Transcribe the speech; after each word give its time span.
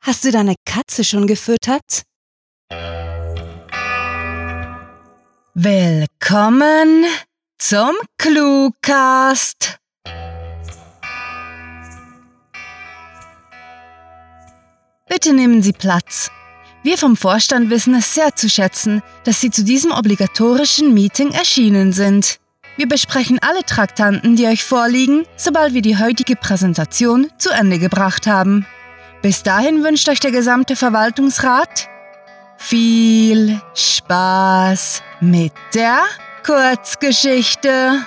Hast 0.00 0.24
du 0.24 0.30
deine 0.30 0.54
Katze 0.64 1.04
schon 1.04 1.26
gefüttert? 1.26 2.02
Willkommen 5.54 7.04
zum 7.58 7.90
Cluecast. 8.16 9.78
Bitte 15.08 15.32
nehmen 15.32 15.62
Sie 15.62 15.72
Platz. 15.72 16.30
Wir 16.84 16.96
vom 16.96 17.16
Vorstand 17.16 17.70
wissen 17.70 17.94
es 17.94 18.14
sehr 18.14 18.36
zu 18.36 18.48
schätzen, 18.48 19.02
dass 19.24 19.40
Sie 19.40 19.50
zu 19.50 19.64
diesem 19.64 19.90
obligatorischen 19.90 20.94
Meeting 20.94 21.32
erschienen 21.32 21.92
sind. 21.92 22.38
Wir 22.76 22.86
besprechen 22.86 23.40
alle 23.40 23.64
Traktanten, 23.64 24.36
die 24.36 24.46
euch 24.46 24.62
vorliegen, 24.62 25.24
sobald 25.36 25.74
wir 25.74 25.82
die 25.82 25.98
heutige 25.98 26.36
Präsentation 26.36 27.28
zu 27.36 27.50
Ende 27.50 27.80
gebracht 27.80 28.28
haben. 28.28 28.64
Bis 29.20 29.42
dahin 29.42 29.82
wünscht 29.82 30.08
euch 30.08 30.20
der 30.20 30.30
gesamte 30.30 30.76
Verwaltungsrat 30.76 31.88
viel 32.56 33.60
Spaß 33.74 35.02
mit 35.20 35.52
der 35.74 36.04
Kurzgeschichte. 36.46 38.06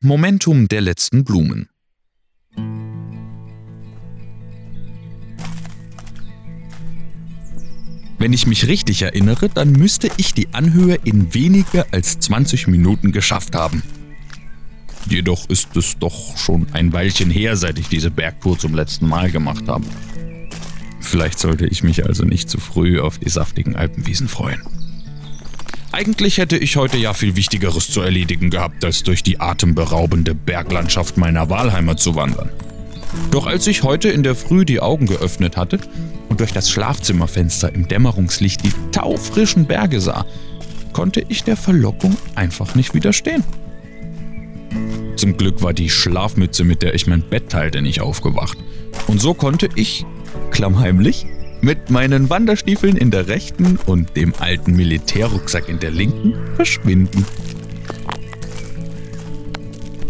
Momentum 0.00 0.68
der 0.68 0.82
letzten 0.82 1.24
Blumen. 1.24 1.68
Wenn 8.26 8.32
ich 8.32 8.48
mich 8.48 8.66
richtig 8.66 9.02
erinnere, 9.02 9.48
dann 9.48 9.70
müsste 9.70 10.10
ich 10.16 10.34
die 10.34 10.48
Anhöhe 10.52 10.98
in 11.04 11.32
weniger 11.32 11.86
als 11.92 12.18
20 12.18 12.66
Minuten 12.66 13.12
geschafft 13.12 13.54
haben. 13.54 13.84
Jedoch 15.08 15.48
ist 15.48 15.76
es 15.76 15.96
doch 15.96 16.36
schon 16.36 16.66
ein 16.72 16.92
Weilchen 16.92 17.30
her, 17.30 17.56
seit 17.56 17.78
ich 17.78 17.86
diese 17.86 18.10
Bergtour 18.10 18.58
zum 18.58 18.74
letzten 18.74 19.06
Mal 19.06 19.30
gemacht 19.30 19.68
habe. 19.68 19.84
Vielleicht 20.98 21.38
sollte 21.38 21.68
ich 21.68 21.84
mich 21.84 22.04
also 22.04 22.24
nicht 22.24 22.50
zu 22.50 22.58
früh 22.58 22.98
auf 23.00 23.20
die 23.20 23.28
saftigen 23.28 23.76
Alpenwiesen 23.76 24.26
freuen. 24.26 24.60
Eigentlich 25.92 26.38
hätte 26.38 26.56
ich 26.56 26.74
heute 26.74 26.96
ja 26.96 27.14
viel 27.14 27.36
Wichtigeres 27.36 27.92
zu 27.92 28.00
erledigen 28.00 28.50
gehabt, 28.50 28.84
als 28.84 29.04
durch 29.04 29.22
die 29.22 29.38
atemberaubende 29.38 30.34
Berglandschaft 30.34 31.16
meiner 31.16 31.48
Wahlheimat 31.48 32.00
zu 32.00 32.16
wandern. 32.16 32.50
Doch 33.30 33.46
als 33.46 33.68
ich 33.68 33.84
heute 33.84 34.08
in 34.08 34.24
der 34.24 34.34
Früh 34.34 34.64
die 34.64 34.80
Augen 34.80 35.06
geöffnet 35.06 35.56
hatte 35.56 35.78
und 36.36 36.40
durch 36.40 36.52
das 36.52 36.68
Schlafzimmerfenster 36.68 37.74
im 37.74 37.88
Dämmerungslicht 37.88 38.62
die 38.62 38.72
taufrischen 38.92 39.64
Berge 39.64 40.02
sah, 40.02 40.26
konnte 40.92 41.24
ich 41.30 41.44
der 41.44 41.56
Verlockung 41.56 42.14
einfach 42.34 42.74
nicht 42.74 42.92
widerstehen. 42.92 43.42
Zum 45.16 45.38
Glück 45.38 45.62
war 45.62 45.72
die 45.72 45.88
Schlafmütze, 45.88 46.64
mit 46.64 46.82
der 46.82 46.92
ich 46.92 47.06
mein 47.06 47.22
Bett 47.22 47.48
teilte, 47.48 47.80
nicht 47.80 48.02
aufgewacht. 48.02 48.58
Und 49.06 49.18
so 49.18 49.32
konnte 49.32 49.70
ich, 49.76 50.04
klammheimlich, 50.50 51.24
mit 51.62 51.88
meinen 51.88 52.28
Wanderstiefeln 52.28 52.98
in 52.98 53.10
der 53.10 53.28
rechten 53.28 53.78
und 53.86 54.14
dem 54.14 54.34
alten 54.38 54.76
Militärrucksack 54.76 55.70
in 55.70 55.80
der 55.80 55.90
linken 55.90 56.34
verschwinden. 56.54 57.24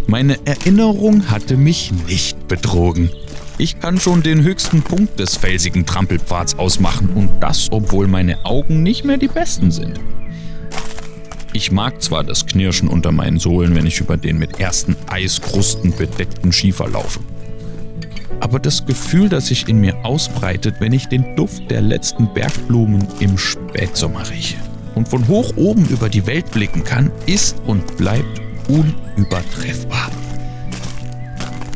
Meine 0.09 0.45
Erinnerung 0.45 1.31
hatte 1.31 1.57
mich 1.57 1.93
nicht 2.09 2.49
betrogen. 2.49 3.11
Ich 3.59 3.81
kann 3.81 3.99
schon 3.99 4.23
den 4.23 4.43
höchsten 4.43 4.83
Punkt 4.83 5.19
des 5.19 5.35
felsigen 5.35 5.87
Trampelpfads 5.87 6.59
ausmachen 6.59 7.09
und 7.15 7.41
das, 7.41 7.69
obwohl 7.71 8.07
meine 8.07 8.45
Augen 8.45 8.83
nicht 8.83 9.05
mehr 9.05 9.17
die 9.17 9.29
besten 9.29 9.71
sind. 9.71 9.99
Ich 11.55 11.73
mag 11.73 12.03
zwar 12.03 12.23
das 12.23 12.45
Knirschen 12.45 12.87
unter 12.87 13.13
meinen 13.13 13.39
Sohlen, 13.39 13.75
wenn 13.75 13.87
ich 13.87 14.01
über 14.01 14.19
den 14.19 14.37
mit 14.37 14.61
ersten 14.61 14.95
Eiskrusten 15.09 15.97
bedeckten 15.97 16.53
Schiefer 16.53 16.87
laufe. 16.87 17.21
Aber 18.41 18.59
das 18.59 18.85
Gefühl, 18.85 19.31
das 19.31 19.47
sich 19.47 19.67
in 19.67 19.81
mir 19.81 20.05
ausbreitet, 20.05 20.75
wenn 20.81 20.93
ich 20.93 21.07
den 21.07 21.35
Duft 21.35 21.71
der 21.71 21.81
letzten 21.81 22.35
Bergblumen 22.35 23.09
im 23.21 23.39
Spätsommer 23.39 24.29
rieche 24.29 24.59
und 24.95 25.09
von 25.09 25.27
hoch 25.29 25.57
oben 25.57 25.87
über 25.89 26.11
die 26.11 26.27
Welt 26.27 26.51
blicken 26.51 26.85
kann, 26.85 27.11
ist 27.25 27.57
und 27.67 27.97
bleibt 27.97 28.43
unübertreffbar. 28.69 30.11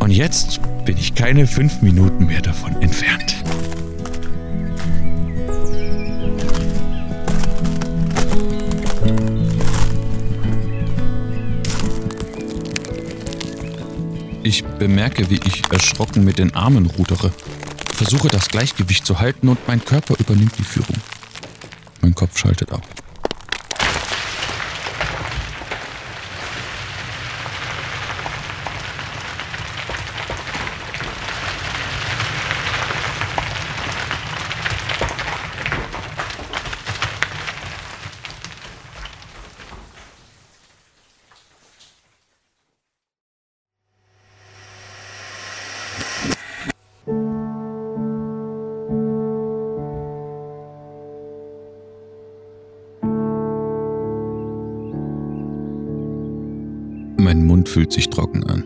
Und 0.01 0.11
jetzt 0.11 0.61
bin 0.85 0.97
ich 0.97 1.15
keine 1.15 1.47
fünf 1.47 1.83
Minuten 1.83 2.27
mehr 2.27 2.41
davon 2.41 2.81
entfernt. 2.83 3.37
Ich 14.43 14.65
bemerke, 14.65 15.31
wie 15.31 15.39
ich 15.47 15.63
erschrocken 15.71 16.25
mit 16.25 16.39
den 16.39 16.55
Armen 16.57 16.87
rudere, 16.87 17.31
versuche 17.95 18.29
das 18.29 18.49
Gleichgewicht 18.49 19.07
zu 19.07 19.21
halten 19.21 19.49
und 19.49 19.59
mein 19.69 19.85
Körper 19.85 20.15
übernimmt 20.19 20.59
die 20.59 20.65
Führung. 20.65 20.97
Mein 22.01 22.15
Kopf 22.15 22.39
schaltet 22.39 22.73
ab. 22.73 22.83
Fühlt 57.71 57.93
sich 57.93 58.11
trocken 58.11 58.45
an. 58.45 58.65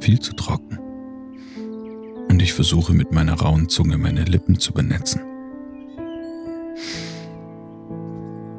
Viel 0.00 0.20
zu 0.20 0.34
trocken. 0.34 0.78
Und 2.28 2.42
ich 2.42 2.52
versuche 2.52 2.92
mit 2.92 3.12
meiner 3.12 3.34
rauen 3.34 3.68
Zunge 3.68 3.96
meine 3.96 4.24
Lippen 4.24 4.58
zu 4.58 4.72
benetzen. 4.72 5.22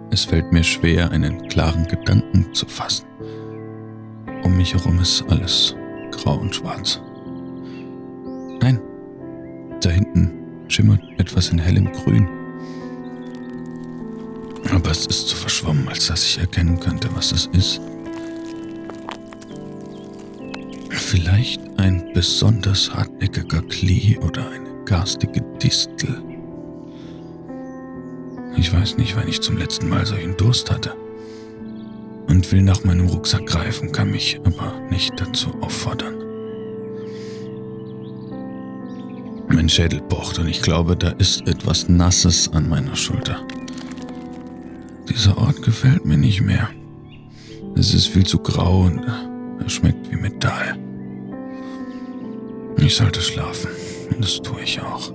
Es 0.10 0.26
fällt 0.26 0.52
mir 0.52 0.64
schwer, 0.64 1.12
einen 1.12 1.48
klaren 1.48 1.88
Gedanken 1.88 2.54
zu 2.54 2.66
fassen. 2.66 3.06
Um 4.44 4.58
mich 4.58 4.74
herum 4.74 5.00
ist 5.00 5.24
alles 5.30 5.76
grau 6.12 6.36
und 6.36 6.56
schwarz. 6.56 7.02
Nein, 8.62 8.80
da 9.82 9.90
hinten 9.90 10.32
schimmert 10.68 11.02
etwas 11.18 11.50
in 11.50 11.60
hellem 11.60 11.92
Grün. 11.92 12.28
Aber 14.74 14.90
es 14.92 15.06
ist 15.06 15.28
zu 15.28 15.36
verschwommen, 15.36 15.88
als 15.88 16.08
dass 16.08 16.24
ich 16.26 16.40
erkennen 16.40 16.80
könnte, 16.80 17.10
was 17.16 17.32
es 17.32 17.48
ist. 17.48 17.82
Vielleicht 21.14 21.62
ein 21.78 22.12
besonders 22.16 22.92
hartnäckiger 22.92 23.62
Klee 23.70 24.18
oder 24.18 24.50
eine 24.50 24.84
garstige 24.84 25.42
Distel. 25.62 26.24
Ich 28.58 28.74
weiß 28.74 28.98
nicht, 28.98 29.16
wann 29.16 29.28
ich 29.28 29.40
zum 29.40 29.58
letzten 29.58 29.90
Mal 29.90 30.08
solchen 30.08 30.36
Durst 30.38 30.72
hatte. 30.72 30.96
Und 32.28 32.52
will 32.52 32.64
nach 32.64 32.84
meinem 32.84 33.06
Rucksack 33.10 33.46
greifen, 33.46 33.92
kann 33.92 34.10
mich 34.10 34.40
aber 34.44 34.74
nicht 34.90 35.14
dazu 35.22 35.54
auffordern. 35.62 36.16
Mein 39.50 39.70
Schädel 39.70 40.02
pocht 40.02 40.40
und 40.40 40.48
ich 40.48 40.64
glaube, 40.64 40.98
da 40.98 41.10
ist 41.10 41.48
etwas 41.48 41.90
Nasses 41.90 42.52
an 42.54 42.68
meiner 42.68 42.96
Schulter. 42.96 43.46
Dieser 45.08 45.38
Ort 45.38 45.62
gefällt 45.62 46.06
mir 46.06 46.18
nicht 46.18 46.42
mehr. 46.42 46.72
Es 47.76 47.94
ist 47.94 48.08
viel 48.08 48.26
zu 48.26 48.40
grau 48.40 48.86
und 48.86 49.06
er 49.60 49.70
schmeckt 49.70 50.10
wie 50.10 50.16
Metall. 50.16 50.76
Ich 52.78 52.96
sollte 52.96 53.22
schlafen. 53.22 53.70
Das 54.20 54.42
tue 54.42 54.62
ich 54.62 54.82
auch. 54.82 55.12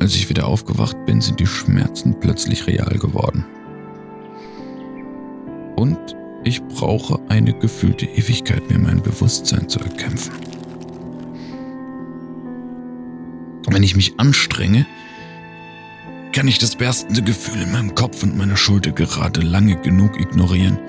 Als 0.00 0.14
ich 0.16 0.28
wieder 0.28 0.46
aufgewacht 0.46 0.96
bin, 1.06 1.20
sind 1.20 1.40
die 1.40 1.46
Schmerzen 1.46 2.18
plötzlich 2.20 2.66
real 2.66 2.98
geworden. 2.98 3.44
Und 5.76 5.98
ich 6.44 6.62
brauche 6.62 7.18
eine 7.30 7.54
gefühlte 7.58 8.04
Ewigkeit, 8.04 8.70
mir 8.70 8.78
mein 8.78 9.02
Bewusstsein 9.02 9.68
zu 9.68 9.80
erkämpfen. 9.80 10.34
Wenn 13.66 13.82
ich 13.82 13.96
mich 13.96 14.20
anstrenge, 14.20 14.86
kann 16.34 16.48
ich 16.48 16.58
das 16.58 16.74
berstende 16.74 17.22
Gefühl 17.22 17.62
in 17.62 17.70
meinem 17.70 17.94
Kopf 17.94 18.24
und 18.24 18.36
meiner 18.36 18.56
Schulter 18.56 18.90
gerade 18.90 19.40
lange 19.40 19.80
genug 19.80 20.18
ignorieren, 20.18 20.80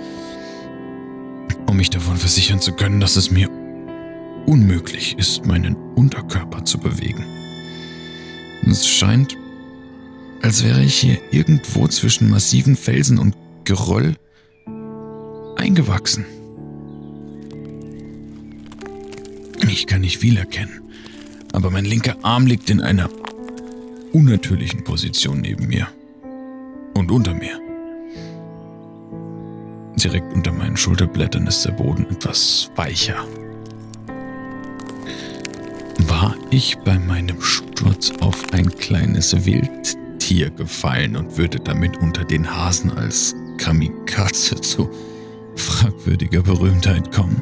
um 1.68 1.78
mich 1.78 1.92
davon 1.92 2.18
versichern 2.18 2.60
zu 2.60 2.74
können, 2.74 3.00
dass 3.00 3.16
es 3.16 3.30
mir 3.30 3.48
unmöglich 4.48 5.16
ist, 5.20 5.46
meinen 5.46 5.76
Unterkörper 5.94 6.66
zu 6.66 6.80
bewegen. 6.80 7.24
Es 8.66 8.88
scheint, 8.88 9.38
als 10.42 10.64
wäre 10.64 10.84
ich 10.84 10.96
hier 10.96 11.20
irgendwo 11.32 11.88
zwischen 11.88 12.28
massiven 12.32 12.76
Felsen 12.76 13.20
und 13.20 13.36
Geröll 13.66 14.16
eingewachsen. 15.58 16.26
Ich 19.70 19.86
kann 19.86 20.02
nicht 20.02 20.18
viel 20.18 20.38
erkennen, 20.38 20.82
aber 21.54 21.70
mein 21.70 21.86
linker 21.86 22.16
Arm 22.24 22.48
liegt 22.48 22.72
in 22.72 22.82
einer 22.82 23.10
unnatürlichen 24.16 24.82
Position 24.86 25.42
neben 25.42 25.68
mir 25.68 25.90
und 26.94 27.12
unter 27.12 27.34
mir. 27.34 27.60
Direkt 29.98 30.34
unter 30.34 30.54
meinen 30.54 30.78
Schulterblättern 30.78 31.46
ist 31.48 31.66
der 31.66 31.74
Boden 31.74 32.06
etwas 32.10 32.72
weicher. 32.78 33.26
War 36.08 36.34
ich 36.50 36.78
bei 36.86 36.98
meinem 36.98 37.42
Sturz 37.42 38.14
auf 38.22 38.54
ein 38.54 38.70
kleines 38.78 39.46
Wildtier 39.46 40.50
gefallen 40.52 41.18
und 41.18 41.38
würde 41.38 41.60
damit 41.60 41.98
unter 41.98 42.24
den 42.24 42.50
Hasen 42.50 42.92
als 42.92 43.36
Kamikaze 43.58 44.56
zu 44.62 44.90
fragwürdiger 45.58 46.42
Berühmtheit 46.42 47.12
kommen? 47.12 47.42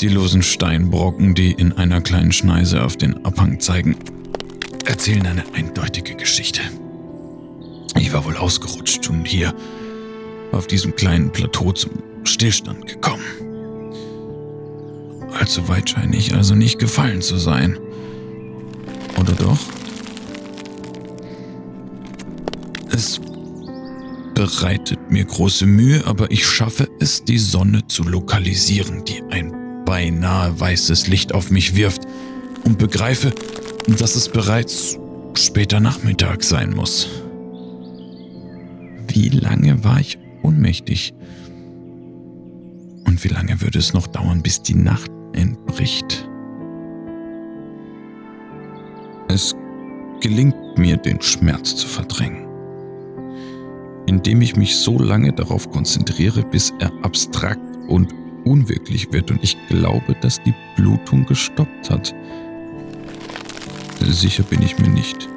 Die 0.00 0.08
losen 0.08 0.42
Steinbrocken, 0.42 1.36
die 1.36 1.52
in 1.52 1.74
einer 1.74 2.00
kleinen 2.00 2.32
Schneise 2.32 2.82
auf 2.82 2.96
den 2.96 3.24
Abhang 3.24 3.60
zeigen, 3.60 3.94
erzählen 4.90 5.24
eine 5.24 5.44
eindeutige 5.54 6.16
Geschichte. 6.16 6.60
Ich 7.96 8.12
war 8.12 8.24
wohl 8.24 8.36
ausgerutscht 8.36 9.08
und 9.08 9.24
hier 9.24 9.54
auf 10.50 10.66
diesem 10.66 10.96
kleinen 10.96 11.30
Plateau 11.30 11.70
zum 11.70 11.92
Stillstand 12.24 12.88
gekommen. 12.88 13.22
Allzu 15.38 15.68
weit 15.68 15.90
scheine 15.90 16.16
ich 16.16 16.34
also 16.34 16.56
nicht 16.56 16.80
gefallen 16.80 17.22
zu 17.22 17.36
sein. 17.36 17.78
Oder 19.16 19.32
doch? 19.34 19.60
Es 22.90 23.20
bereitet 24.34 25.08
mir 25.08 25.24
große 25.24 25.66
Mühe, 25.66 26.04
aber 26.04 26.32
ich 26.32 26.44
schaffe 26.44 26.88
es, 26.98 27.22
die 27.22 27.38
Sonne 27.38 27.86
zu 27.86 28.02
lokalisieren, 28.02 29.04
die 29.04 29.22
ein 29.30 29.84
beinahe 29.84 30.58
weißes 30.58 31.06
Licht 31.06 31.32
auf 31.32 31.50
mich 31.52 31.76
wirft 31.76 32.02
und 32.64 32.76
begreife, 32.78 33.32
dass 33.86 34.16
es 34.16 34.28
bereits 34.28 34.98
später 35.34 35.80
Nachmittag 35.80 36.42
sein 36.42 36.74
muss. 36.74 37.08
Wie 39.08 39.28
lange 39.28 39.82
war 39.84 40.00
ich 40.00 40.18
ohnmächtig? 40.42 41.14
Und 43.06 43.22
wie 43.24 43.28
lange 43.28 43.60
würde 43.60 43.78
es 43.78 43.92
noch 43.92 44.06
dauern, 44.06 44.42
bis 44.42 44.62
die 44.62 44.74
Nacht 44.74 45.10
entbricht? 45.32 46.28
Es 49.28 49.54
gelingt 50.20 50.78
mir, 50.78 50.96
den 50.96 51.20
Schmerz 51.20 51.76
zu 51.76 51.86
verdrängen, 51.86 52.46
indem 54.06 54.42
ich 54.42 54.56
mich 54.56 54.76
so 54.76 54.98
lange 54.98 55.32
darauf 55.32 55.70
konzentriere, 55.70 56.42
bis 56.42 56.72
er 56.78 56.92
abstrakt 57.02 57.60
und 57.88 58.12
unwirklich 58.44 59.12
wird 59.12 59.30
und 59.30 59.42
ich 59.42 59.56
glaube, 59.68 60.14
dass 60.20 60.42
die 60.42 60.54
Blutung 60.76 61.26
gestoppt 61.26 61.90
hat. 61.90 62.14
Sicher 64.06 64.42
bin 64.42 64.62
ich 64.62 64.78
mir 64.78 64.88
nicht, 64.88 65.28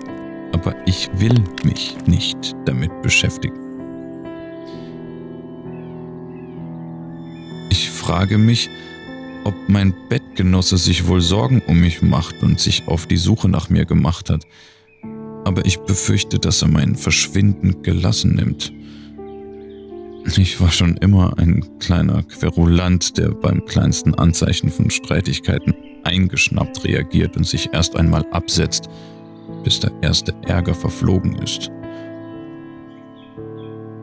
aber 0.51 0.75
ich 0.85 1.09
will 1.15 1.43
mich 1.63 1.95
nicht 2.05 2.55
damit 2.65 3.01
beschäftigen. 3.01 3.55
Ich 7.69 7.89
frage 7.89 8.37
mich, 8.37 8.69
ob 9.45 9.53
mein 9.67 9.93
Bettgenosse 10.09 10.77
sich 10.77 11.07
wohl 11.07 11.21
Sorgen 11.21 11.61
um 11.67 11.79
mich 11.79 12.01
macht 12.01 12.43
und 12.43 12.59
sich 12.59 12.87
auf 12.87 13.05
die 13.05 13.17
Suche 13.17 13.47
nach 13.47 13.69
mir 13.69 13.85
gemacht 13.85 14.29
hat, 14.29 14.45
aber 15.45 15.65
ich 15.65 15.79
befürchte, 15.79 16.39
dass 16.39 16.61
er 16.61 16.67
mein 16.67 16.95
Verschwinden 16.95 17.83
gelassen 17.83 18.35
nimmt. 18.35 18.73
Ich 20.37 20.59
war 20.61 20.71
schon 20.71 20.97
immer 20.97 21.37
ein 21.37 21.79
kleiner 21.79 22.23
Querulant, 22.23 23.17
der 23.17 23.29
beim 23.29 23.65
kleinsten 23.65 24.13
Anzeichen 24.15 24.69
von 24.69 24.89
Streitigkeiten 24.89 25.73
eingeschnappt 26.03 26.83
reagiert 26.83 27.37
und 27.37 27.45
sich 27.45 27.73
erst 27.73 27.95
einmal 27.95 28.25
absetzt, 28.31 28.89
bis 29.63 29.79
der 29.79 29.91
erste 30.01 30.33
Ärger 30.45 30.73
verflogen 30.73 31.35
ist. 31.35 31.71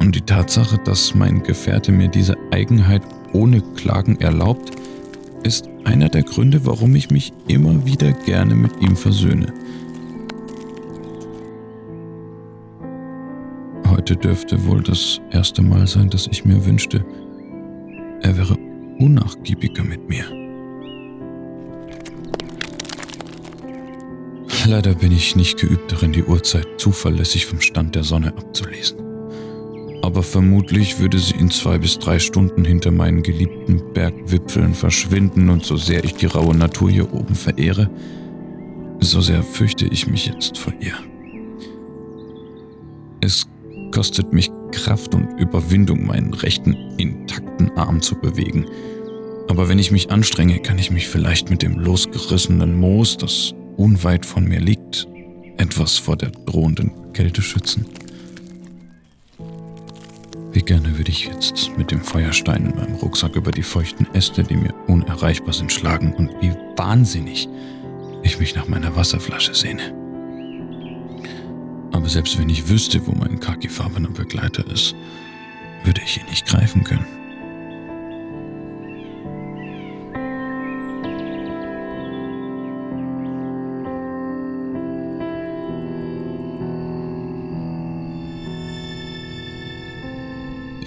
Und 0.00 0.14
die 0.14 0.22
Tatsache, 0.22 0.78
dass 0.84 1.14
mein 1.14 1.42
Gefährte 1.42 1.92
mir 1.92 2.08
diese 2.08 2.34
Eigenheit 2.50 3.02
ohne 3.32 3.60
Klagen 3.76 4.20
erlaubt, 4.20 4.70
ist 5.42 5.68
einer 5.84 6.08
der 6.08 6.22
Gründe, 6.22 6.66
warum 6.66 6.94
ich 6.94 7.10
mich 7.10 7.32
immer 7.48 7.84
wieder 7.84 8.12
gerne 8.12 8.54
mit 8.54 8.80
ihm 8.80 8.96
versöhne. 8.96 9.52
Heute 13.88 14.16
dürfte 14.16 14.64
wohl 14.66 14.82
das 14.82 15.20
erste 15.30 15.62
Mal 15.62 15.86
sein, 15.86 16.10
dass 16.10 16.26
ich 16.26 16.44
mir 16.44 16.64
wünschte, 16.64 17.04
er 18.22 18.36
wäre 18.36 18.56
unnachgiebiger 18.98 19.84
mit 19.84 20.08
mir. 20.08 20.39
Leider 24.66 24.94
bin 24.94 25.10
ich 25.12 25.36
nicht 25.36 25.58
geübt 25.58 25.90
darin, 25.90 26.12
die 26.12 26.24
Uhrzeit 26.24 26.66
zuverlässig 26.76 27.46
vom 27.46 27.60
Stand 27.60 27.94
der 27.94 28.04
Sonne 28.04 28.28
abzulesen. 28.36 28.98
Aber 30.02 30.22
vermutlich 30.22 30.98
würde 30.98 31.18
sie 31.18 31.34
in 31.34 31.50
zwei 31.50 31.78
bis 31.78 31.98
drei 31.98 32.18
Stunden 32.18 32.64
hinter 32.64 32.90
meinen 32.90 33.22
geliebten 33.22 33.82
Bergwipfeln 33.92 34.74
verschwinden 34.74 35.50
und 35.50 35.64
so 35.64 35.76
sehr 35.76 36.04
ich 36.04 36.14
die 36.14 36.26
raue 36.26 36.54
Natur 36.54 36.90
hier 36.90 37.12
oben 37.12 37.34
verehre, 37.34 37.90
so 39.00 39.20
sehr 39.20 39.42
fürchte 39.42 39.86
ich 39.86 40.06
mich 40.06 40.26
jetzt 40.26 40.58
vor 40.58 40.72
ihr. 40.80 40.94
Es 43.20 43.46
kostet 43.92 44.32
mich 44.32 44.50
Kraft 44.72 45.14
und 45.14 45.38
Überwindung, 45.38 46.06
meinen 46.06 46.32
rechten, 46.32 46.74
intakten 46.96 47.70
Arm 47.76 48.00
zu 48.00 48.14
bewegen. 48.14 48.66
Aber 49.48 49.68
wenn 49.68 49.78
ich 49.78 49.90
mich 49.90 50.10
anstrenge, 50.10 50.60
kann 50.60 50.78
ich 50.78 50.90
mich 50.90 51.08
vielleicht 51.08 51.50
mit 51.50 51.62
dem 51.62 51.78
losgerissenen 51.78 52.78
Moos, 52.78 53.16
das 53.16 53.54
unweit 53.80 54.26
von 54.26 54.44
mir 54.44 54.60
liegt, 54.60 55.08
etwas 55.56 55.96
vor 55.96 56.16
der 56.16 56.30
drohenden 56.30 57.12
Kälte 57.14 57.40
schützen. 57.40 57.86
Wie 60.52 60.62
gerne 60.62 60.98
würde 60.98 61.10
ich 61.10 61.26
jetzt 61.26 61.70
mit 61.78 61.90
dem 61.90 62.02
Feuerstein 62.02 62.66
in 62.66 62.76
meinem 62.76 62.96
Rucksack 62.96 63.36
über 63.36 63.50
die 63.52 63.62
feuchten 63.62 64.06
Äste, 64.12 64.42
die 64.42 64.56
mir 64.56 64.74
unerreichbar 64.86 65.54
sind, 65.54 65.72
schlagen 65.72 66.12
und 66.12 66.30
wie 66.42 66.52
wahnsinnig 66.76 67.48
ich 68.22 68.38
mich 68.38 68.54
nach 68.54 68.68
meiner 68.68 68.94
Wasserflasche 68.96 69.54
sehne. 69.54 69.94
Aber 71.92 72.08
selbst 72.08 72.38
wenn 72.38 72.50
ich 72.50 72.68
wüsste, 72.68 73.06
wo 73.06 73.12
mein 73.12 73.40
khakifarbener 73.40 74.10
Begleiter 74.10 74.66
ist, 74.70 74.94
würde 75.84 76.02
ich 76.04 76.18
ihn 76.18 76.26
nicht 76.28 76.46
greifen 76.46 76.84
können. 76.84 77.19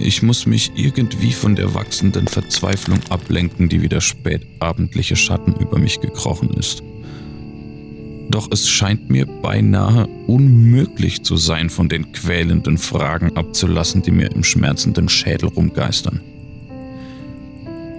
Ich 0.04 0.22
muss 0.22 0.44
mich 0.44 0.72
irgendwie 0.76 1.32
von 1.32 1.56
der 1.56 1.72
wachsenden 1.72 2.28
Verzweiflung 2.28 3.00
ablenken, 3.08 3.70
die 3.70 3.80
wie 3.80 3.88
der 3.88 4.02
spätabendliche 4.02 5.16
Schatten 5.16 5.54
über 5.54 5.78
mich 5.78 5.98
gekrochen 5.98 6.50
ist. 6.50 6.82
Doch 8.28 8.48
es 8.52 8.68
scheint 8.68 9.08
mir 9.08 9.24
beinahe 9.24 10.06
unmöglich 10.26 11.22
zu 11.22 11.38
sein, 11.38 11.70
von 11.70 11.88
den 11.88 12.12
quälenden 12.12 12.76
Fragen 12.76 13.34
abzulassen, 13.34 14.02
die 14.02 14.10
mir 14.10 14.30
im 14.32 14.44
schmerzenden 14.44 15.08
Schädel 15.08 15.48
rumgeistern. 15.48 16.20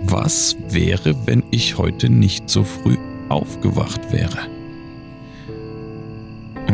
Was 0.04 0.58
wäre, 0.70 1.16
wenn 1.26 1.42
ich 1.50 1.80
heute 1.80 2.10
nicht 2.10 2.52
so 2.52 2.64
früh 2.64 2.98
aufgewacht 3.30 4.12
wäre? 4.12 4.55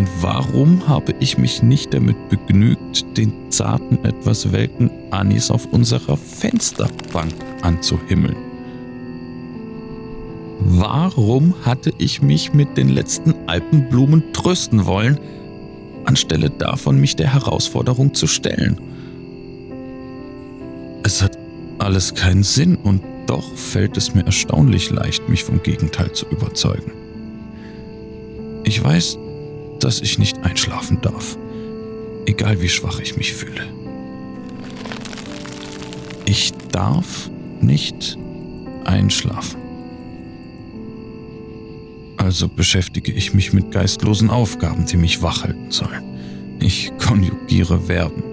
Und 0.02 0.10
warum 0.20 0.88
habe 0.88 1.14
ich 1.20 1.38
mich 1.38 1.62
nicht 1.62 1.94
damit 1.94 2.28
begnügt, 2.28 3.06
den 3.18 3.32
zarten, 3.52 4.04
etwas 4.04 4.52
welken 4.52 4.90
Anis 5.12 5.52
auf 5.52 5.68
unserer 5.68 6.18
Fensterbank 6.18 7.36
anzuhimmeln? 7.62 8.36
Warum 10.60 11.54
hatte 11.64 11.94
ich 12.00 12.24
mich 12.24 12.52
mit 12.52 12.78
den 12.78 12.90
letzten 12.90 13.36
Alpenblumen 13.46 14.34
trösten 14.34 14.88
wollen, 14.88 15.20
anstelle 16.06 16.50
davon 16.50 17.00
mich 17.00 17.16
der 17.16 17.32
Herausforderung 17.32 18.16
zu 18.16 18.26
stellen? 18.26 18.82
Es 21.04 21.22
hat 21.22 21.38
alles 21.78 22.16
keinen 22.16 22.42
Sinn 22.42 22.76
und 22.76 23.04
doch 23.28 23.54
fällt 23.54 23.98
es 23.98 24.16
mir 24.16 24.26
erstaunlich 24.26 24.90
leicht, 24.90 25.30
mich 25.30 25.44
vom 25.44 25.62
Gegenteil 25.62 26.12
zu 26.14 26.26
überzeugen. 26.26 26.92
Ich 28.64 28.84
weiß, 28.84 29.20
dass 29.84 30.02
ich 30.02 30.18
nicht 30.18 30.44
einschlafen 30.44 31.00
darf, 31.02 31.38
egal 32.26 32.62
wie 32.62 32.70
schwach 32.70 33.00
ich 33.00 33.18
mich 33.18 33.34
fühle. 33.34 33.64
Ich 36.26 36.54
darf 36.72 37.30
nicht 37.60 38.18
einschlafen. 38.86 39.60
Also 42.18 42.48
beschäftige 42.48 43.12
ich 43.12 43.34
mich 43.34 43.52
mit 43.52 43.72
geistlosen 43.72 44.30
Aufgaben, 44.30 44.86
die 44.86 44.98
mich 44.98 45.22
wachhalten 45.22 45.72
sollen. 45.72 46.04
Ich 46.60 46.92
konjugiere 47.00 47.82
Verben, 47.82 48.24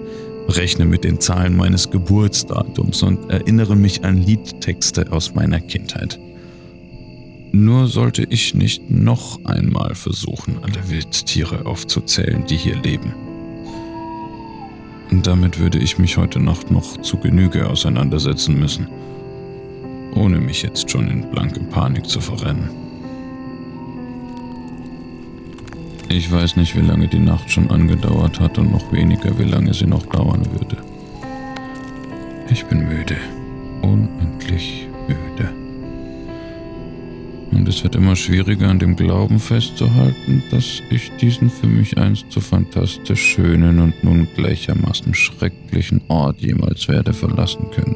rechne 0.47 0.85
mit 0.85 1.03
den 1.03 1.19
Zahlen 1.19 1.57
meines 1.57 1.89
Geburtsdatums 1.89 3.01
und 3.01 3.29
erinnere 3.31 3.75
mich 3.75 4.05
an 4.05 4.17
Liedtexte 4.17 5.11
aus 5.11 5.33
meiner 5.33 5.59
Kindheit. 5.59 6.19
Nur 7.51 7.87
sollte 7.87 8.27
ich 8.29 8.53
nicht 8.53 8.89
noch 8.89 9.43
einmal 9.45 9.95
versuchen, 9.95 10.57
alle 10.61 10.89
Wildtiere 10.89 11.65
aufzuzählen, 11.65 12.45
die 12.45 12.57
hier 12.57 12.75
leben. 12.75 13.13
Und 15.09 15.25
damit 15.25 15.59
würde 15.59 15.79
ich 15.79 15.97
mich 15.97 16.17
heute 16.17 16.39
Nacht 16.39 16.69
noch 16.69 16.97
zu 17.01 17.17
Genüge 17.17 17.67
auseinandersetzen 17.67 18.59
müssen, 18.59 18.87
ohne 20.15 20.37
mich 20.39 20.61
jetzt 20.61 20.91
schon 20.91 21.07
in 21.07 21.31
blanke 21.31 21.59
Panik 21.61 22.05
zu 22.05 22.21
verrennen. 22.21 22.69
Ich 26.09 26.31
weiß 26.31 26.55
nicht, 26.55 26.75
wie 26.75 26.85
lange 26.85 27.07
die 27.07 27.19
Nacht 27.19 27.51
schon 27.51 27.69
angedauert 27.69 28.39
hat 28.39 28.57
und 28.57 28.71
noch 28.71 28.91
weniger, 28.91 29.37
wie 29.39 29.43
lange 29.43 29.73
sie 29.73 29.85
noch 29.85 30.05
dauern 30.07 30.45
würde. 30.51 30.77
Ich 32.51 32.65
bin 32.65 32.87
müde, 32.87 33.17
unendlich 33.81 34.87
müde. 35.07 35.68
Und 37.51 37.67
es 37.67 37.83
wird 37.83 37.95
immer 37.95 38.15
schwieriger 38.15 38.69
an 38.69 38.79
dem 38.79 38.95
Glauben 38.95 39.39
festzuhalten, 39.39 40.43
dass 40.51 40.81
ich 40.89 41.11
diesen 41.19 41.49
für 41.49 41.67
mich 41.67 41.97
einst 41.97 42.27
so 42.29 42.39
fantastisch 42.41 43.21
schönen 43.21 43.79
und 43.79 44.03
nun 44.03 44.27
gleichermaßen 44.35 45.13
schrecklichen 45.13 46.01
Ort 46.07 46.39
jemals 46.41 46.87
werde 46.87 47.13
verlassen 47.13 47.71
können. 47.71 47.95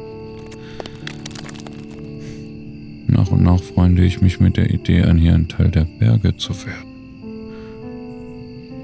Nach 3.06 3.30
und 3.30 3.42
nach 3.42 3.60
freunde 3.60 4.04
ich 4.04 4.20
mich 4.20 4.40
mit 4.40 4.56
der 4.56 4.70
Idee 4.70 5.02
an, 5.02 5.18
hier 5.18 5.34
ein 5.34 5.48
Teil 5.48 5.70
der 5.70 5.84
Berge 5.84 6.36
zu 6.36 6.52
werden 6.66 6.94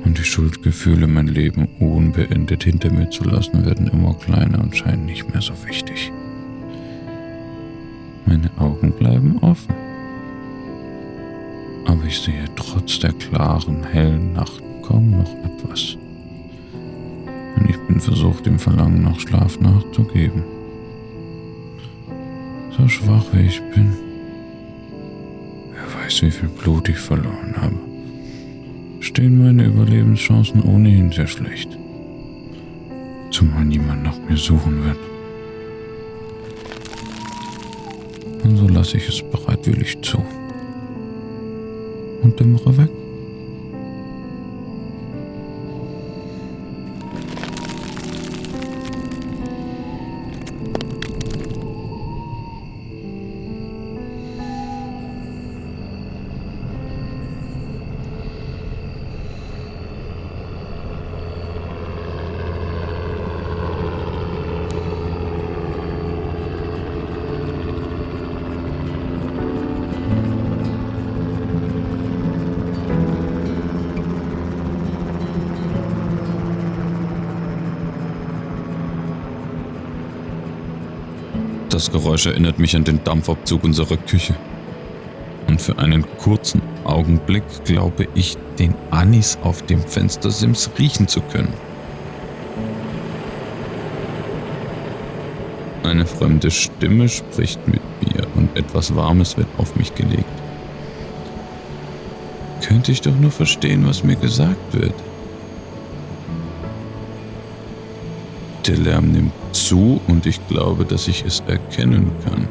und 0.04 0.18
die 0.18 0.24
Schuldgefühle, 0.24 1.06
mein 1.06 1.28
Leben 1.28 1.68
unbeendet 1.78 2.64
hinter 2.64 2.90
mir 2.90 3.10
zu 3.10 3.24
lassen, 3.24 3.64
werden 3.64 3.86
immer 3.88 4.14
kleiner 4.14 4.60
und 4.60 4.76
scheinen 4.76 5.06
nicht 5.06 5.30
mehr 5.32 5.42
so 5.42 5.52
wichtig. 5.64 6.10
Meine 8.26 8.50
Augen 8.58 8.92
bleiben 8.92 9.38
offen. 9.40 9.89
Aber 12.00 12.08
ich 12.08 12.18
sehe 12.18 12.46
trotz 12.56 12.98
der 13.00 13.12
klaren, 13.12 13.84
hellen 13.84 14.32
Nacht 14.32 14.62
kaum 14.82 15.10
noch 15.10 15.34
etwas. 15.44 15.98
Und 17.56 17.68
ich 17.68 17.76
bin 17.86 18.00
versucht, 18.00 18.46
dem 18.46 18.58
Verlangen 18.58 19.02
nach 19.02 19.20
Schlaf 19.20 19.60
nachzugeben. 19.60 20.42
So 22.74 22.88
schwach 22.88 23.26
wie 23.32 23.42
ich 23.42 23.60
bin. 23.74 23.92
Wer 25.74 26.02
weiß, 26.02 26.22
wie 26.22 26.30
viel 26.30 26.48
Blut 26.48 26.88
ich 26.88 26.96
verloren 26.96 27.54
habe 27.60 27.76
stehen 29.00 29.42
meine 29.42 29.64
Überlebenschancen 29.64 30.62
ohnehin 30.62 31.10
sehr 31.10 31.26
schlecht. 31.26 31.76
Zumal 33.30 33.64
niemand 33.64 34.02
nach 34.02 34.18
mir 34.28 34.36
suchen 34.36 34.84
wird. 34.84 34.98
Und 38.44 38.56
so 38.56 38.68
lasse 38.68 38.96
ich 38.98 39.08
es 39.08 39.22
bereitwillig 39.22 40.00
zu. 40.02 40.22
Und 42.30 42.38
dämmere 42.38 42.99
Das 81.80 81.90
Geräusch 81.90 82.26
erinnert 82.26 82.58
mich 82.58 82.76
an 82.76 82.84
den 82.84 83.02
Dampfabzug 83.04 83.64
unserer 83.64 83.96
Küche. 83.96 84.34
Und 85.48 85.62
für 85.62 85.78
einen 85.78 86.04
kurzen 86.18 86.60
Augenblick 86.84 87.42
glaube 87.64 88.06
ich, 88.14 88.36
den 88.58 88.74
Anis 88.90 89.38
auf 89.42 89.64
dem 89.64 89.80
Fenstersims 89.80 90.68
riechen 90.78 91.08
zu 91.08 91.22
können. 91.22 91.54
Eine 95.82 96.04
fremde 96.04 96.50
Stimme 96.50 97.08
spricht 97.08 97.66
mit 97.66 97.80
mir 98.02 98.26
und 98.34 98.54
etwas 98.58 98.94
Warmes 98.94 99.38
wird 99.38 99.48
auf 99.56 99.74
mich 99.74 99.94
gelegt. 99.94 100.24
Könnte 102.60 102.92
ich 102.92 103.00
doch 103.00 103.16
nur 103.16 103.30
verstehen, 103.30 103.86
was 103.86 104.04
mir 104.04 104.16
gesagt 104.16 104.74
wird. 104.74 104.92
Der 108.66 108.76
Lärm 108.76 109.12
nimmt 109.12 109.39
zu 109.52 110.00
und 110.06 110.26
ich 110.26 110.46
glaube, 110.48 110.84
dass 110.84 111.08
ich 111.08 111.24
es 111.24 111.40
erkennen 111.46 112.12
kann. 112.24 112.48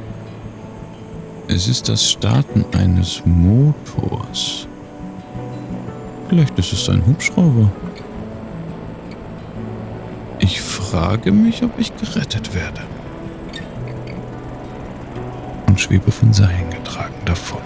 Es 1.47 1.67
ist 1.67 1.89
das 1.89 2.09
Starten 2.09 2.63
eines 2.77 3.23
Motors. 3.25 4.67
Vielleicht 6.29 6.57
ist 6.59 6.73
es 6.73 6.89
ein 6.89 7.05
Hubschrauber. 7.05 7.71
Ich 10.39 10.61
frage 10.61 11.31
mich, 11.31 11.63
ob 11.63 11.77
ich 11.79 11.91
gerettet 11.97 12.53
werde. 12.53 12.81
Und 15.67 15.79
schwebe 15.79 16.11
von 16.11 16.31
Seilen 16.31 16.69
getragen 16.69 17.15
davon. 17.25 17.58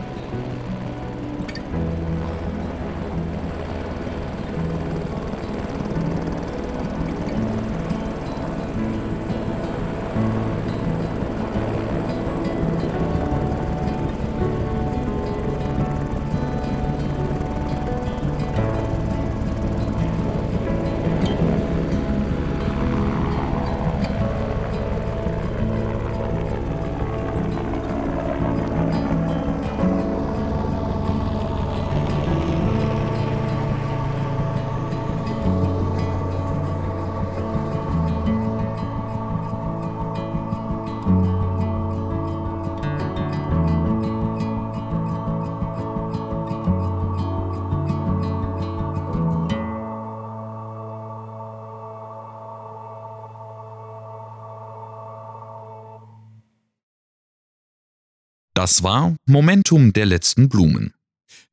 Das 58.54 58.84
war 58.84 59.16
Momentum 59.26 59.94
der 59.94 60.06
letzten 60.06 60.48
Blumen. 60.48 60.94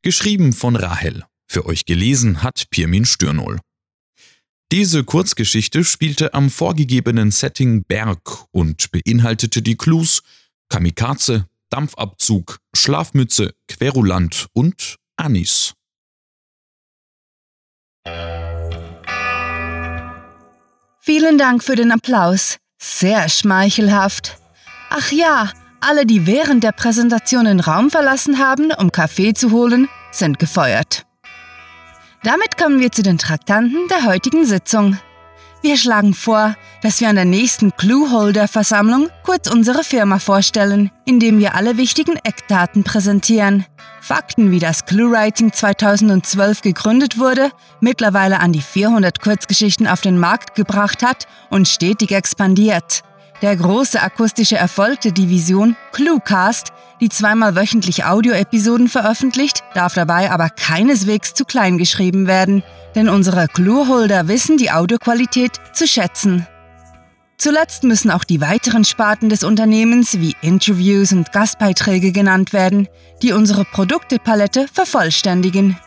Geschrieben 0.03 0.53
von 0.53 0.77
Rahel. 0.77 1.25
Für 1.47 1.65
euch 1.67 1.87
gelesen 1.87 2.43
hat 2.43 2.69
Pirmin 2.71 3.07
Stürnol. 3.07 3.59
Diese 4.71 5.03
Kurzgeschichte 5.03 5.83
spielte 5.83 6.35
am 6.35 6.51
vorgegebenen 6.51 7.31
Setting 7.31 7.83
Berg 7.85 8.45
und 8.53 8.91
beinhaltete 8.93 9.63
die 9.63 9.77
Clues 9.77 10.23
Kamikaze, 10.69 11.47
Dampfabzug, 11.71 12.59
Schlafmütze, 12.75 13.55
Querulant 13.67 14.47
und 14.53 14.97
Anis. 15.17 15.75
Vielen 21.01 21.39
Dank 21.39 21.65
für 21.65 21.75
den 21.75 21.91
Applaus. 21.91 22.59
Sehr 22.79 23.29
schmeichelhaft. 23.29 24.39
Ach 24.91 25.11
ja, 25.11 25.53
alle, 25.81 26.07
die 26.07 26.27
während 26.27 26.65
der 26.65 26.73
Präsentation 26.73 27.45
den 27.45 27.61
Raum 27.61 27.91
verlassen 27.91 28.39
haben, 28.39 28.73
um 28.73 28.93
Kaffee 28.93 29.35
zu 29.35 29.51
holen, 29.51 29.89
sind 30.11 30.39
gefeuert. 30.39 31.07
Damit 32.23 32.59
kommen 32.59 32.81
wir 32.81 32.93
zu 32.93 33.03
den 33.03 33.19
Traktanten 33.19 33.89
der 33.89 34.05
heutigen 34.05 34.45
Sitzung. 34.45 34.99
Wir 35.63 35.77
schlagen 35.77 36.15
vor, 36.15 36.57
dass 36.83 37.01
wir 37.01 37.09
an 37.11 37.17
der 37.17 37.27
nächsten 37.27 37.77
Clueholder-Versammlung 37.77 39.11
kurz 39.25 39.51
unsere 39.51 39.85
Firma 39.85 40.19
vorstellen, 40.19 40.91
indem 41.05 41.39
wir 41.39 41.55
alle 41.55 41.77
wichtigen 41.77 42.17
Eckdaten 42.25 42.83
präsentieren. 42.83 43.67
Fakten 44.01 44.51
wie 44.51 44.59
das 44.59 44.87
ClueWriting 44.87 45.53
2012 45.53 46.63
gegründet 46.63 47.19
wurde, 47.19 47.51
mittlerweile 47.81 48.41
an 48.41 48.53
die 48.53 48.63
400 48.63 49.21
Kurzgeschichten 49.21 49.87
auf 49.87 50.01
den 50.01 50.19
Markt 50.19 50.55
gebracht 50.55 51.03
hat 51.03 51.27
und 51.51 51.69
stetig 51.69 52.13
expandiert. 52.13 53.03
Der 53.43 53.57
große 53.57 54.01
akustische 54.01 54.57
Erfolg 54.57 55.01
der 55.01 55.13
Division 55.13 55.77
Cluecast, 55.93 56.73
die 57.01 57.09
zweimal 57.09 57.57
wöchentlich 57.57 58.05
Audioepisoden 58.05 58.89
veröffentlicht, 58.89 59.65
darf 59.75 59.95
dabei 59.95 60.31
aber 60.31 60.51
keineswegs 60.51 61.35
zu 61.35 61.45
klein 61.45 61.79
geschrieben 61.79 62.27
werden– 62.27 62.63
denn 62.95 63.09
unsere 63.09 63.49
Clueholder 63.49 64.29
wissen 64.29 64.57
die 64.57 64.71
Audioqualität 64.71 65.53
zu 65.73 65.87
schätzen. 65.87 66.47
Zuletzt 67.39 67.85
müssen 67.85 68.11
auch 68.11 68.25
die 68.25 68.41
weiteren 68.41 68.85
Sparten 68.85 69.31
des 69.31 69.45
Unternehmens 69.45 70.21
wie 70.21 70.37
Interviews 70.43 71.13
und 71.13 71.33
Gastbeiträge 71.33 72.13
genannt 72.13 72.53
werden, 72.53 72.87
die 73.23 73.33
unsere 73.33 73.65
Produktepalette 73.65 74.67
vervollständigen. 74.71 75.79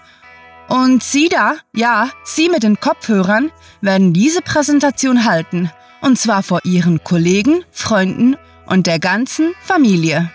Und 0.68 1.04
Sie 1.04 1.30
da, 1.30 1.56
ja, 1.76 2.10
Sie 2.24 2.50
mit 2.50 2.64
den 2.64 2.80
Kopfhörern, 2.80 3.52
werden 3.82 4.14
diese 4.14 4.42
Präsentation 4.42 5.26
halten, 5.26 5.70
und 6.04 6.20
zwar 6.20 6.44
vor 6.44 6.60
Ihren 6.64 7.04
Kollegen, 7.04 7.64
Freunden 7.72 8.36
und 8.66 8.86
der 8.86 9.00
ganzen 9.00 9.54
Familie. 9.64 10.30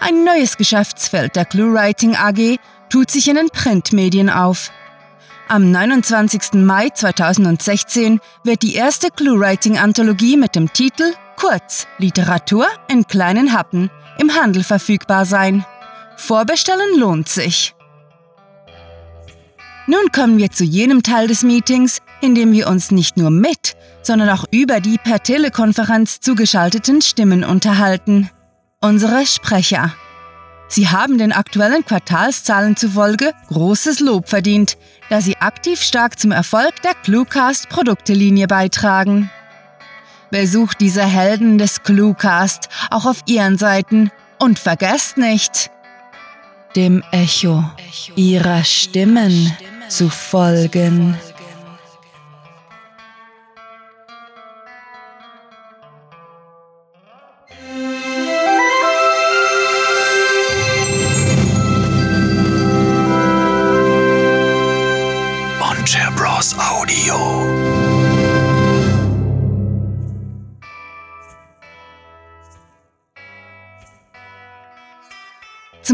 Ein 0.00 0.24
neues 0.24 0.56
Geschäftsfeld 0.56 1.34
der 1.34 1.44
ClueWriting 1.44 2.16
AG 2.16 2.58
tut 2.90 3.10
sich 3.10 3.28
in 3.28 3.36
den 3.36 3.48
Printmedien 3.48 4.30
auf. 4.30 4.70
Am 5.48 5.70
29. 5.70 6.54
Mai 6.54 6.90
2016 6.90 8.20
wird 8.44 8.62
die 8.62 8.74
erste 8.74 9.08
Clue-Writing-Anthologie 9.10 10.36
mit 10.36 10.54
dem 10.54 10.72
Titel 10.72 11.14
Kurz 11.36 11.86
Literatur 11.98 12.66
in 12.88 13.06
kleinen 13.06 13.52
Happen 13.52 13.90
im 14.18 14.34
Handel 14.34 14.62
verfügbar 14.62 15.24
sein. 15.24 15.64
Vorbestellen 16.16 16.98
lohnt 16.98 17.28
sich. 17.28 17.74
Nun 19.86 20.12
kommen 20.12 20.38
wir 20.38 20.50
zu 20.50 20.62
jenem 20.62 21.02
Teil 21.02 21.26
des 21.26 21.42
Meetings, 21.42 21.98
in 22.20 22.36
dem 22.36 22.52
wir 22.52 22.68
uns 22.68 22.92
nicht 22.92 23.16
nur 23.16 23.30
mit, 23.30 23.74
sondern 24.02 24.28
auch 24.28 24.44
über 24.52 24.80
die 24.80 24.96
per 24.96 25.22
Telekonferenz 25.22 26.20
zugeschalteten 26.20 27.02
Stimmen 27.02 27.44
unterhalten. 27.44 28.30
Unsere 28.80 29.26
Sprecher. 29.26 29.92
Sie 30.68 30.88
haben 30.88 31.18
den 31.18 31.32
aktuellen 31.32 31.84
Quartalszahlen 31.84 32.76
zufolge 32.76 33.32
großes 33.48 34.00
Lob 34.00 34.28
verdient, 34.28 34.78
da 35.10 35.20
sie 35.20 35.36
aktiv 35.36 35.82
stark 35.82 36.18
zum 36.18 36.30
Erfolg 36.32 36.80
der 36.82 36.94
Cluecast 36.94 37.68
Produktelinie 37.68 38.46
beitragen. 38.46 39.30
Besucht 40.30 40.80
diese 40.80 41.02
Helden 41.02 41.58
des 41.58 41.82
Cluecast 41.82 42.68
auch 42.90 43.04
auf 43.04 43.18
ihren 43.26 43.58
Seiten 43.58 44.10
und 44.38 44.58
vergesst 44.58 45.18
nicht, 45.18 45.70
dem 46.74 47.02
Echo 47.10 47.64
ihrer 48.16 48.64
Stimmen 48.64 49.54
zu 49.88 50.08
folgen. 50.08 51.16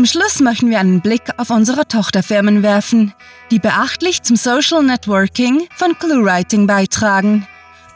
Schluss 0.08 0.40
möchten 0.40 0.70
wir 0.70 0.80
einen 0.80 1.02
Blick 1.02 1.24
auf 1.37 1.50
unsere 1.50 1.87
Tochterfirmen 1.87 2.62
werfen, 2.62 3.12
die 3.50 3.59
beachtlich 3.59 4.22
zum 4.22 4.37
Social 4.37 4.83
Networking 4.83 5.68
von 5.76 5.98
ClueWriting 5.98 6.66
beitragen. 6.66 7.46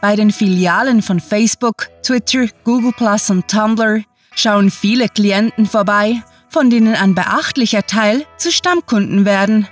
Bei 0.03 0.15
den 0.15 0.31
Filialen 0.31 1.01
von 1.01 1.21
Facebook, 1.21 1.89
Twitter, 2.03 2.49
Google 2.65 2.93
Plus 2.93 3.31
und 3.31 3.49
Tumblr 3.49 4.03
schauen 4.35 4.71
viele 4.71 5.09
Klienten 5.09 5.65
vorbei, 5.65 6.23
von 6.51 6.69
denen 6.69 6.95
ein 6.95 7.15
beachtlicher 7.15 7.87
Teil 7.87 8.27
zu 8.37 8.53
Stammkunden 8.53 9.25
werden. 9.25 9.67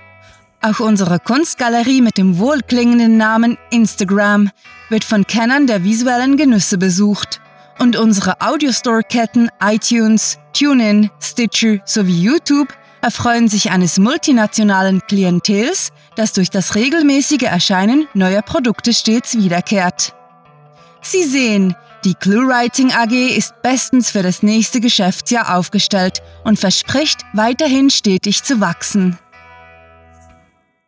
Auch 0.62 0.80
unsere 0.80 1.18
Kunstgalerie 1.18 2.00
mit 2.00 2.16
dem 2.16 2.38
wohlklingenden 2.38 3.18
Namen 3.18 3.58
Instagram 3.70 4.50
wird 4.88 5.04
von 5.04 5.26
Kennern 5.26 5.66
der 5.66 5.84
visuellen 5.84 6.38
Genüsse 6.38 6.78
besucht 6.78 7.42
und 7.80 7.96
unsere 7.96 8.40
Audiostore-Ketten 8.40 9.48
iTunes, 9.60 10.38
TuneIn, 10.52 11.10
Stitcher 11.20 11.78
sowie 11.84 12.22
YouTube 12.22 12.68
erfreuen 13.00 13.48
sich 13.48 13.70
eines 13.70 13.98
multinationalen 13.98 15.00
Klientels, 15.08 15.90
das 16.14 16.34
durch 16.34 16.50
das 16.50 16.74
regelmäßige 16.74 17.44
Erscheinen 17.44 18.06
neuer 18.12 18.42
Produkte 18.42 18.92
stets 18.92 19.36
wiederkehrt. 19.36 20.14
Sie 21.00 21.24
sehen, 21.24 21.74
die 22.04 22.14
ClueWriting 22.14 22.92
AG 22.92 23.12
ist 23.12 23.62
bestens 23.62 24.10
für 24.10 24.22
das 24.22 24.42
nächste 24.42 24.80
Geschäftsjahr 24.80 25.56
aufgestellt 25.56 26.22
und 26.44 26.58
verspricht 26.58 27.20
weiterhin 27.32 27.88
stetig 27.88 28.42
zu 28.42 28.60
wachsen. 28.60 29.18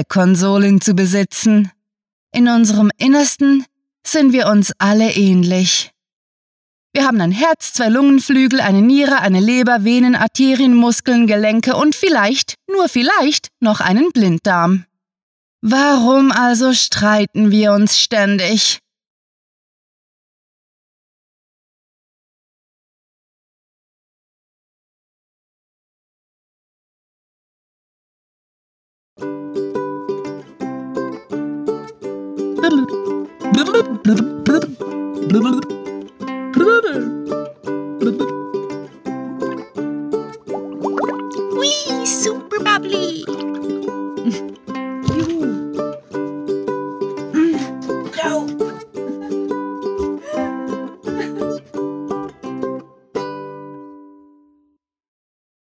Spielekonsolen 0.01 0.81
zu 0.81 0.95
besitzen. 0.95 1.71
In 2.33 2.47
unserem 2.47 2.89
Innersten 2.97 3.65
sind 4.05 4.33
wir 4.33 4.47
uns 4.47 4.71
alle 4.79 5.11
ähnlich. 5.11 5.91
Wir 6.93 7.05
haben 7.05 7.21
ein 7.21 7.31
Herz, 7.31 7.73
zwei 7.73 7.87
Lungenflügel, 7.87 8.59
eine 8.61 8.81
Niere, 8.81 9.19
eine 9.19 9.39
Leber, 9.39 9.83
Venen, 9.83 10.15
Arterien, 10.15 10.75
Muskeln, 10.75 11.27
Gelenke 11.27 11.75
und 11.75 11.95
vielleicht, 11.95 12.55
nur 12.67 12.89
vielleicht, 12.89 13.49
noch 13.59 13.79
einen 13.79 14.11
Blinddarm. 14.11 14.85
Warum 15.61 16.31
also 16.31 16.73
streiten 16.73 17.51
wir 17.51 17.73
uns 17.73 17.99
ständig? 17.99 18.79
Blub, 29.21 29.90
Wee, 32.61 32.67
super 42.05 42.59
bubbly! 42.63 43.30